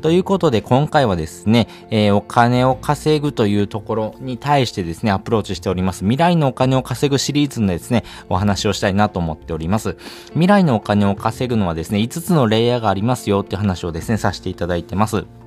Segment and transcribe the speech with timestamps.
[0.00, 6.00] ということで、今回はですね、えー、お金を稼ぐというところに対してですね、アプローチしております。
[6.00, 9.96] 未来のお金を稼ぐシリーズのですね、お話をしたいなと思っております。
[10.30, 15.39] 未来のお金を稼ぐのはですね、5つのレイヤーがありますよって話をですね、させていただいてます。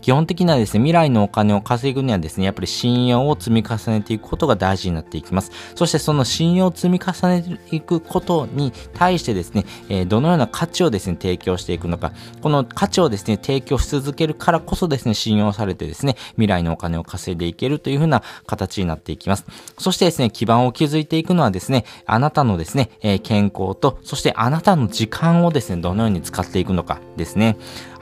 [0.00, 5.50] 基本的にはですね、未来のお金を稼ぐにはですね、やっぱり信用を積み重ねていくことが大事になっていきます。
[5.74, 19.44] そしてその信用を積み重ねていくことに対してですね、えー、どのような価値をですね、提供していくのか、この価値をですね、提供し続けるからこそですね、信用されてですね、未来のお金を稼いでいけるというふうな形になっていきます。
[19.78, 27.56] そしてですね、基盤を築いていくのはですね、あなたのですね、えー、健康と、そしてあなたの時間をですね、どのように使っていくのかですね。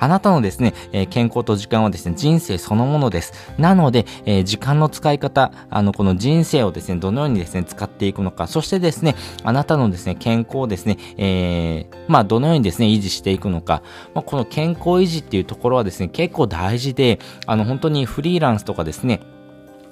[0.05, 3.33] あなたのですね、えー、健康と時間はですね、人生そのものです。
[3.57, 13.83] なので、えー、時間の使い方、あの、この人生をですね、どのようにですね、使っていくのか、そしてですね、あなたのですね、健康をですね、えー、まあ、どのようにですね、維持していくのか、
[14.15, 19.21] まあ、この健康維持っていうところはですね、結構大事で、あの、本当にフリーランスとかですね、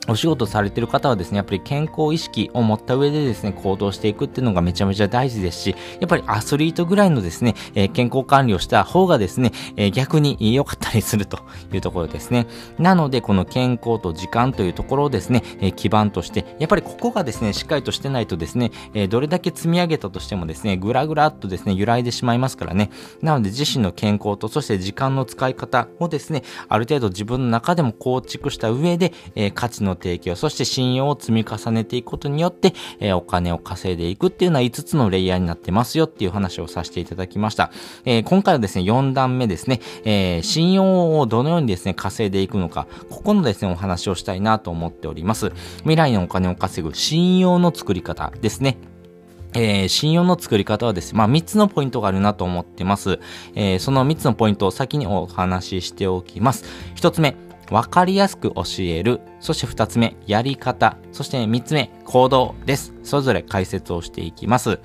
[0.09, 11.39] お仕事されてる方はですね、やっぱり健康意識を持った上でですね、行動していくっていうのがめちゃめちゃ大事ですし、やっぱりアスリートぐらいのですね、えー、健康管理をした方がですね、えー、逆に良かったりすると
[11.73, 12.49] いうところですね。
[12.79, 22.91] なので、この健康と時間というところをですね、えー、基盤として、やっぱりここがですね、しっかりとしてないとですね、えどれだけ積み上げたとしてもですね、ぐらぐらっとですね、揺らいでしまいますからね。
[23.21, 37.71] なので、自身の健康と、そして時間の使い方をですね、ある程度自分の中でも構築した上で、え価値のの提供、そして信用を積み重ねていくことによって、えー、お金を稼いでいくっていうのは5つのレイヤーになってますよっていう話をさせていただきました。
[38.05, 45.53] えー、今回はですね、4段目ですね、えー、信用をどのようにですね、稼いでいくのか、ここのですね、お話をしたいなと思っております。
[45.79, 48.79] 未来のお金を稼ぐ信用の作り方ですね。
[49.55, 53.21] えー、信用の作り方はですね、まあ3つのポイントがあるなと思ってます。
[53.55, 56.65] えー、その3つのポイントを先にお話ししておきます。
[56.97, 57.37] 1つ目、
[57.71, 59.21] わかりやすく教える。
[59.43, 60.97] そして二つ目、やり方。
[61.11, 62.95] そして三つ目、行動です。
[63.03, 64.79] それぞれ解説をしていきます。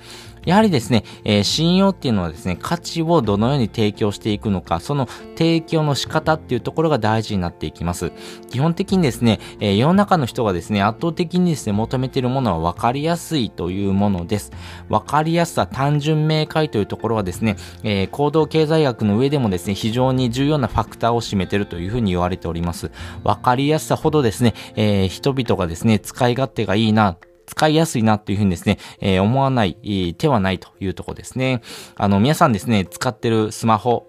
[0.44, 8.12] やはりですね、えー、信用っていうのはですね、価値をどのように提供していくのか、その提供の仕方っていうところが大事になっていきます。
[8.50, 14.50] 基本的にですね、えー、世の中の人がですね、圧倒的にですね、求めているものは分かりやすいというものです。
[14.88, 22.90] 分かりやすさ、単純明快というところはですね、えー、行動経済学の上でもですね、非常に重要なファクターを占めているというふうに言われております。
[23.22, 27.16] 分かりやすさほどですね、えー、人々がですね、使い勝手がいいな、
[27.46, 31.62] 使いやすいなっていうふうにですね、えー、思わない、手はないというとこですね。
[31.96, 34.06] あの、皆さんですね、使ってるスマホ、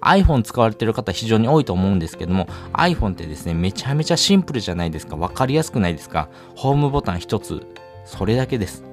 [0.00, 5.16] iPhone 使われてる方非常に多いと思うんですけども、iPhone ってですね、めちゃめちゃシンプルじゃないですか。
[5.16, 6.28] わかりやすくないですか。
[6.56, 7.66] ホームボタン一つ、
[8.04, 8.84] それだけです。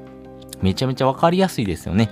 [0.61, 2.09] めちゃめちゃわかりやすいですよね。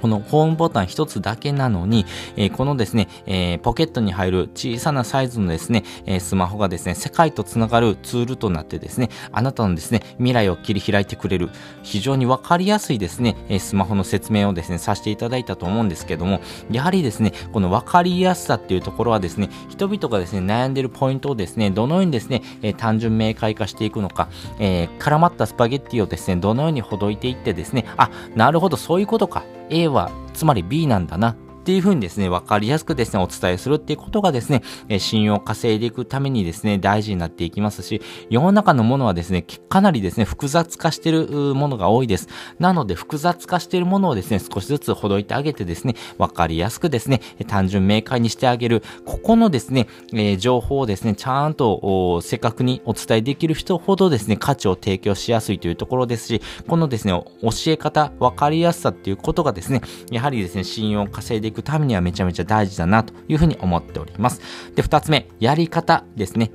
[0.00, 2.06] このホームボタン一つだけなのに、
[2.36, 11.50] えー、このですね、えー、ポケットに入る小さなサイズのですね、えー、スマホがですね、世界とつながるツールとなってですね、あなたのですね、未来を切り開いてくれる、
[11.82, 16.40] 非常にわかりやすいですね、えスマホの説明をですね、させていただいたと思うんですけども、
[16.70, 24.28] やはりですね、このわかりやすさっていうところはですね、人々がですね、悩んでるポイントをですね、どのようにですね、え単純明快化していくのか、
[24.58, 29.44] え絡まったスパゲッティをですね、どのようにほどいていってですね、あ、なるほど、そういうことか。
[29.88, 31.36] はつまり B なんだな。
[31.64, 34.60] っていうふうにですね、わかりやすくですね、お伝えするっていうことがですね、
[34.90, 42.28] え信用を稼いでいくためにですね、大事になっていきますし、世の中のものはですね、かなりですね、複雑化してるものが多いです。
[42.58, 48.82] なので、複雑化してるものをですね、少しずつほどいてあげてですね、わかりやすくですね、単純明快にしてあげる。
[49.06, 64.40] ここのですね、え、情報をですね、ちゃんと正確にお伝えできる人ほどですね、価値を提供しやすいというところですし、このですね、教え方、わかりやすさっていうことがですね、やはりですね、信用を稼いでいくくためにはめちゃめちゃ大事だなというふうに思っております。
[64.74, 66.50] で、二つ目、やり方ですね。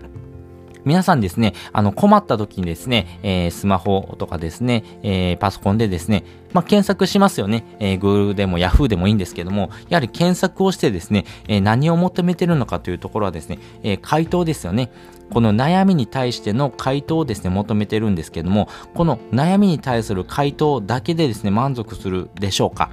[0.85, 6.23] 皆さんですね、あの、困った時にですね、えー、スマホとかですね、えー、パソコンでですね、
[6.53, 7.65] まあ、検索しますよね。
[7.79, 14.91] えー、Google でも Yahoo でもいいんですけども、やはり検索をしてですね、えー、何を求めてるのかというところはですね、えー、回答ですよね。
[15.31, 22.89] この悩みに対しての回答をですね、求めてるんですけども、この悩みに対する回答だけでですね、満足するでしょうか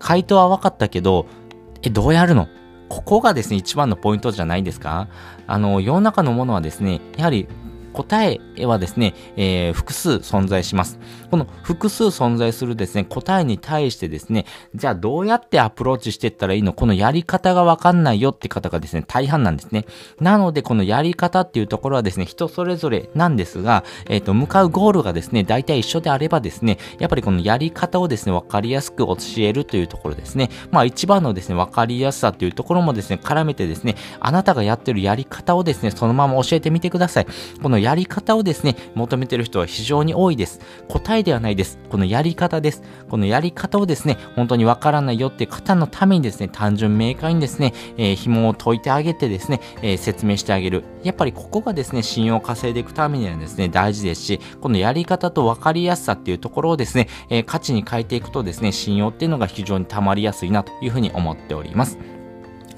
[0.00, 1.26] 回答は分かったけど、
[1.82, 2.48] え、どうやるの？
[2.88, 5.06] ここがですね、一番のポイントじゃないですか？
[5.46, 7.46] あの、世の中のものはですね、やはり
[7.92, 10.98] 答えはですね、えー、複数存在します。
[11.30, 16.72] この複数存在するですね、答えに対してですね、じゃあどうやってアプローチしていったらいいの？
[16.72, 19.86] このやり方がわかんないよって方がですね、大半なんですね。
[20.20, 30.50] なので、このやり方っていうところはですね、人それぞれなんですが、えっ、ー、と、向かうゴールがですね、大体一緒であればですね、やっぱりこのやり方をですね、わかりやすく教えるというところですね。
[30.70, 37.26] まあ一番のですね、わかりやすさっていうところもですね、絡めてですね、あなたがやってるやり方をですね、そのまま教えてみてください。
[37.62, 40.60] このやり方をですね、求めてる人は非常に多いです。
[40.88, 41.78] 答えではないです。
[41.88, 42.82] このやり方です。
[43.08, 50.84] このやり方をですね、本当にわからないよって方のためにですね、単純明快にですね、えー、紐を解いてあげてですね、えー、説明してあげる。
[51.02, 62.19] やっぱりここがですね、信用を稼いでいくためにはですね、大事ですし、このやり方と分かりやすさっていうところをですね、えー、価値に変えていくとですね、信用っていうのが非常に溜まりやすいなというふうに思っております。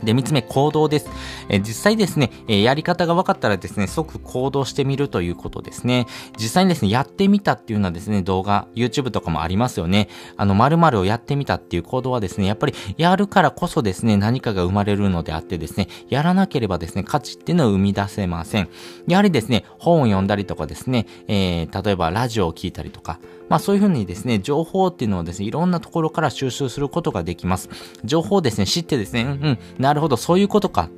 [0.03, 1.09] で、三つ目、行動です。
[1.49, 6.07] え実際ですね、えやり方が分かったらですね、即行動してみるということですね。
[6.39, 10.09] 実際にですね、やってみたっていうのはですね、動画、YouTube とかもありますよね。
[10.37, 18.69] あの、〇〇をやってみたっていう行動はですね、やっぱりやるからこそですね、何かが生まれるのであってですね、やらなければですね、価値っていうのは生み出せません。
[19.07, 23.19] やはりですね、本を読んだりとかですね、えー、例えばラジオを聞いたりとか、
[23.53, 27.69] まあそういうふうにですね、情報っていうのをですね、いろんなところから収集することができます。
[28.03, 30.89] 情報をですね、知ってですね、うん、うん、なるほど、そういうことか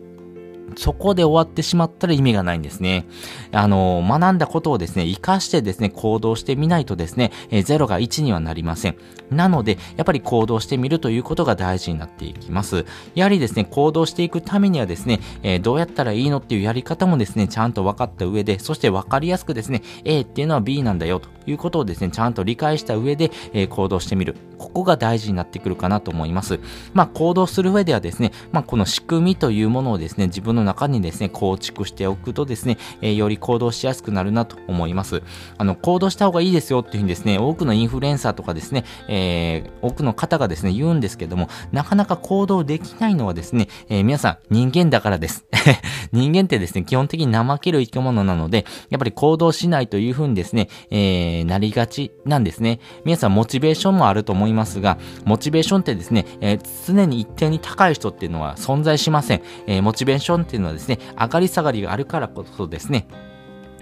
[0.77, 3.07] そこで終わってしまったら意味がないんですね。
[3.53, 8.97] あの、学んだことをですね、活かしてですね、行動してみないとですね、え0が1にはなりません。
[9.31, 12.85] なので、やっぱり行動してみるということが大事になっていきます。
[13.15, 24.37] やはりですね、行動していくためにはですね、え、どうやったらいいのっていうやり方もですね、ちゃんと分かった上で、そして分かりやすくですね、A っていうのは B なんだよということをですね、ちゃんと理解した上で、え、行動してみる。
[24.59, 26.61] ここが大事になってくるかなと思います。
[26.93, 35.23] まあ、行動する上ではですね、まあ、この仕組みというものをですね、自分の中にですね、構築しておくとですね、えー、より行動しやすくなるなと思います。
[35.59, 45.47] あの、行動した方がいいですよっていうふうにですね、多くのインフルエンサーとかですね、えー、多くの方がですね、言うんですけども、なかなか行動できないのはですね、えー、皆さん人間だからです。
[46.13, 52.81] 人間ってですね、基本的に怠ける生き物なので、やっぱり行動しないというふうにですね、えー、なりがちなんですね。
[53.05, 59.43] 皆さんモチベーションもあると思いますが、モチベーションってですね、えー、常に一定に高い人っていうのは存在しません。
[59.67, 63.07] えー、モチベーションっていうのはですね、上がり下がりがあるからこそですね、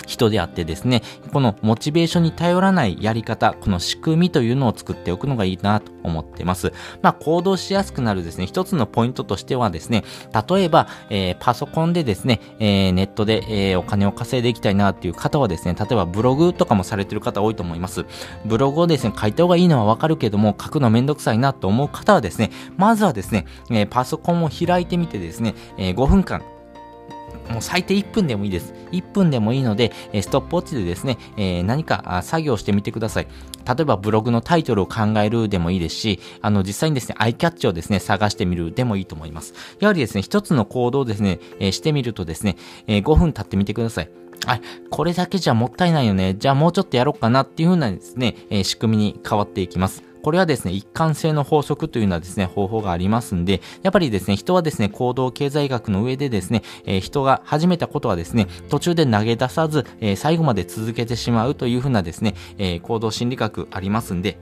[0.06, 1.02] 人であってですね、
[1.32, 6.72] このモチベーションに頼らないやり方、この仕組みというのを作っておくのがいいなと思ってます。
[7.02, 10.04] まあ、行動しやすくなるですね、一つのポイントとしてはですね、
[10.49, 18.04] 例えば、えー、パソコンでですね、えー、ネットで、えー、お金を稼いでいきたいなっていう方はですね、例えばブログとかもされてる方多いと思います。
[18.44, 26.43] ブログをですね、書いた方がいいのはわかるけども、書くのめんどくさいなと思う方はですね、まずはですね、えパソコンを開いてみてですね、え5分間、
[27.52, 28.75] もう最低1分でもいいです。
[28.90, 33.28] 1分でもいいので、ストップウォッチでですね、え、何か作業してみてください。
[33.64, 39.54] 例えばブログのタイトルを考えるでもいいですし、あの実際にですね、アイキャッチをですね、探してみるでもいいと思います。
[39.81, 42.56] やはりですね、一つの行動をですね、え、してみるとですね、
[42.87, 44.10] え、5分経ってみてください。
[44.46, 44.60] あ、
[44.90, 46.34] これだけじゃもったいないよね。
[46.34, 50.12] じゃあもうちょっとやろうかなっていう風なですね、え、仕組みに変わっていきます。
[50.23, 64.38] これはですね、一貫性の法則というのはですね、方法がありますんで、やっぱりですね、人はですね、行動経済学の上でですね、えー、人が始めたことはですね、途中で投げ出さず、えー、最後まで続けてしまうというふうなですね、えー、行動心理学ありますんで、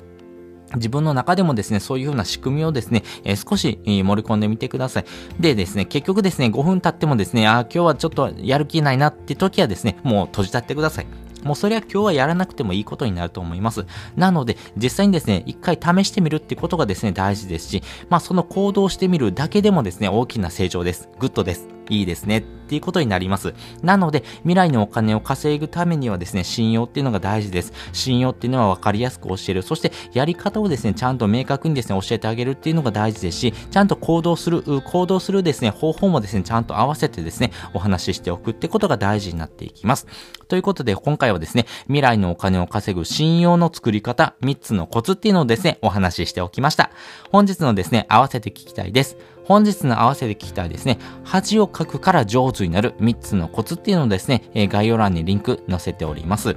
[0.77, 5.05] 自分の中でもですね、そういうふうな仕組みをですね、えー、少し、えー、盛り込んでみてください。
[5.41, 11.07] でですね、結局ですね、5分経ってもですね、あ今日はちょっとやる気ないなって時はですね、もう閉じちゃってください。
[11.43, 13.87] もうそれは今日はやらなくてもいいことになると思います。
[14.17, 21.09] なので、実際にですね、一回試してみるってことがですね、大事ですし、まあその行動してみるだけでもですね、大きな成長です。
[21.19, 21.80] グッドです。
[21.91, 22.39] いいですね。
[22.39, 23.53] っていうことになります。
[23.83, 27.73] なので、未来のお金を稼ぐためにはですね、信用っていうのが大事です。
[27.93, 29.63] 信用っていうのは分かりやすく教える。
[29.63, 40.07] そして、やり方をですね、ちゃんと明確にですね、教えてあげるっていうのが大事ですし、ちゃんと行動する、行動するですね、方法もですね、ちゃんと合わせてですね、お話ししておくってことが大事になっていきます。
[40.47, 46.93] ということで、今回はですね、未来のお金を稼ぐ信用の作り方、3つのコツっていうのをですね、お話ししておきました。
[47.33, 49.17] 本日のですね、合わせて聞きたいです。
[49.50, 56.57] 本日の合わせて聞きたいですね、恥をかくから上手になる3つのコツっていうのをですね、概要欄にリンク載せております。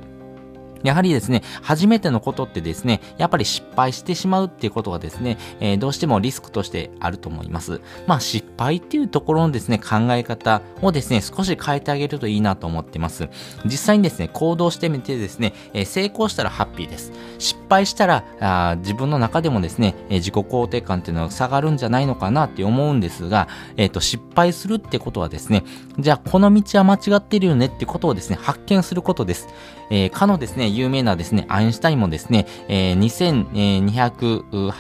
[0.84, 7.82] やはりですね、初めてのことってですね、やっぱり失敗してしまうっていうことがですね、えー、どうしてもリスクとしてあると思います。
[8.08, 13.30] まあ失敗っていうところのですね、考え方をですね、少し変えてあげるといいなと思ってます。
[13.66, 17.12] 実際にですね、行動してみてですね、えー、成功したらハッピーです。
[17.40, 23.48] 失敗したら、あ自分の中でもですね、えー、自己肯定感っていうのは下がるんじゃないのかなって思うんですが、
[23.78, 25.64] えっ、と、失敗するってことはですね、
[26.00, 29.48] じゃあこの道は間違ってるよねってことをですね、発見することです。
[29.90, 33.00] えー、かのですね、有名なですね、アインシュタインもですね、えー、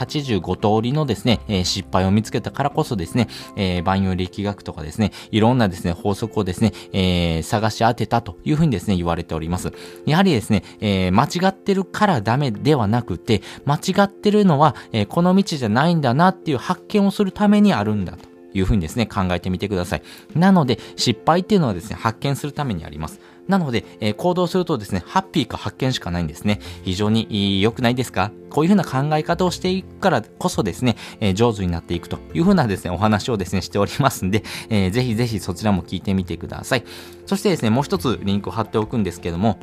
[0.09, 9.71] 2285通りのですね、えー、失敗を見つけたからこそですね、えー、万有力学とかですね、いろんなですね、法則をですね、えー、探し当てたというふうにですね、言われております。
[10.05, 18.33] やはりですね、えー、間違ってるからダメではなくて、間違ってるのは、えー、この道じゃないんだなっていう発見をするためにあるんだと。
[18.53, 20.03] いうふうにですね、考えてみてください。
[20.35, 23.19] なので、失敗っていうのはですね、発見するためにあります。
[23.47, 26.59] なので、えー、行動するとですね、ハッピーか発見しかないんですね。
[26.83, 28.31] 非常に良くないですか？
[28.49, 36.83] こういうふうな考え方をしていくからこそですね、えー、上手になっていくというふうなですね、お話をですね、しておりますんで、えー、ぜひぜひそちらも聞いてみてください。
[37.25, 39.59] そしてですね、もう一つリンクを貼っておくんですけども、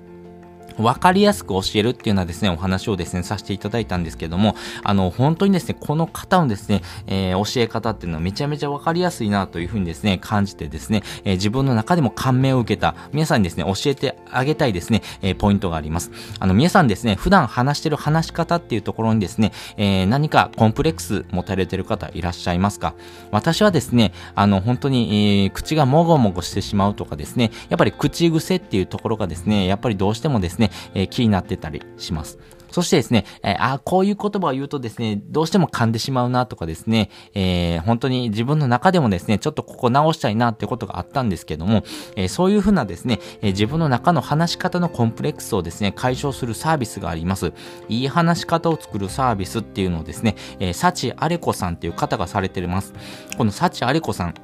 [0.82, 16.10] わかりやすく教えるっていうのはですね、お話をですね、させていただいたんですけども、あの、本当にですね、この方のですね、えー、教え方っていうのはめちゃめちゃわかりやすいなというふうにですね、感じてですね、えー、自分の中でも感銘を受けた、皆さんにですね、教えてあげたいですね、えー、ポイントがあります。
[16.38, 22.94] あの、皆さんですね、普段話してる話し方っていうところにですね、えー、何かコンプレックス持たれてる方いらっしゃいますか？
[23.30, 32.38] 私はですね、あの、本当に、えー、口がもごもごしてしまうとかですね、やっぱり口癖っていうところがですね、やっぱりどうしてもですね、えー、気になってたりします。
[32.70, 41.82] そしてですね、えー、あこういう言葉を言うとですね、どうしても噛んでしまうなとかですね、えー、本当に自分の中でもですね、ちょっとここ直したいなってことがあったんですけども、
[42.16, 47.52] えー、そういうふうなですね、え、自分の中の話し方のコンプレックスをですね、解消するサービスがあります。
[47.88, 52.92] いい話し方を作るサービスっていうのをですね、えー、サチアレコさんっていう方がされてます。
[53.36, 54.34] このサチアレコさん、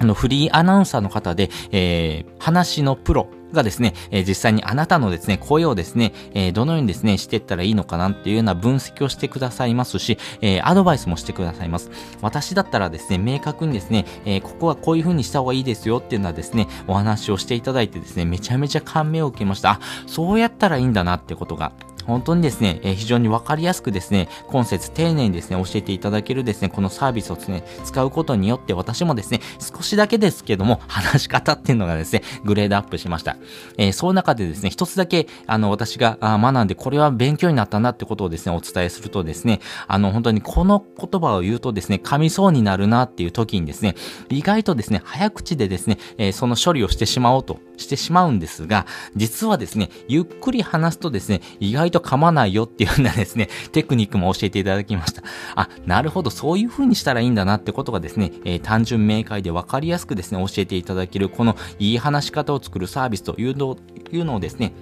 [0.00, 11.90] あの、フリーアナウンサーの方で、えー、話のプロがですね、えー、実際にあなたのですね、声をですね、えー、どのようにですね、していったらいいのかなっていうような分析をしてくださいますし、えー、アドバイスもしてくださいます。
[12.20, 19.72] 私だったらですね、明確にですね、えここはこういう風にした方がいいですよっていうのはですね、お話をしていただいてですね、めちゃめちゃ感銘を受けました。
[19.72, 21.72] あ、そうやったらいいんだなってことが
[22.06, 33.36] 本当にですね、えー、非常にわかりやすくですね、今節丁寧にですね、教えていただけるですね、このサービスをですね、使うことによって私もですね、少しだけですけども、話し方っていうのがですね、グレードアップしました。
[33.78, 43.94] えー、その中でですね、一つだけ、あの、私が学んで、これは勉強になったなってことをですね、お伝えするとですね、あの、本当にこの言葉を言うとですね、噛みそうになるなっていう時にですね、
[44.28, 55.22] 意外とですね、早口でですね、えー、その処理をしてしまおうとしてしまうんですが、実はですね、ゆっくり話すとですね、意外と噛まないよっていうようなですね、 テクニックも教えていただきました。
[55.54, 63.76] あ、なるほど、そういう風にしたらいいんだなってことがですね、えー、単純明快で分かりやすくですね、教えていただける、このいい話し方を作るサービスというの
[64.10, 64.72] いうのをですね、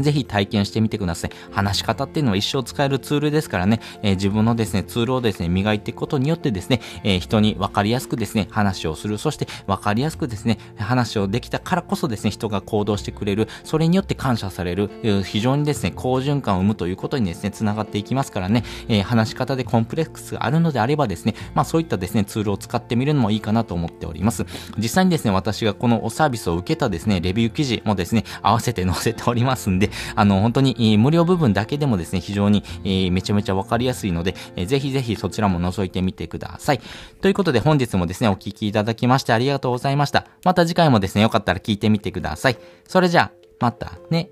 [0.00, 1.30] ぜひ体験してみてください。
[1.52, 9.18] 話し方っていうのは一生使えるツールですからね、えー、自分のですね、ツールをですね、磨いていくことによってですね、えー、人に分かりやすくですね、話をする。
[9.18, 13.48] そして分かりやすくですね、話をできたからこそですね、人が行動してくれる。
[13.62, 14.90] それによって感謝される。
[15.24, 24.46] 非常にですね、好循環を生むということにですね、繋がっていきますからね、え、話し方でコンプレックスがあるのであればですね、まあそういったですね、ツールを使ってみるのもいいかなと思っております。
[24.78, 32.62] 実際にですね、私がこのサービスを受けたですね、レビュー記事もですね、合わせて載せておりますんでで、あの、本当に、無料部分だけでもですね、非常に、
[33.10, 34.34] めちゃめちゃわかりやすいので、
[34.66, 36.80] ぜひぜひそちらも覗いてみてください。
[37.20, 40.26] ということで本日もですね、お聴きいただきましてありがとうございました。
[40.44, 42.56] また次回もですね、よかったら聞いてみてください。
[42.88, 44.30] それじゃあ、またね。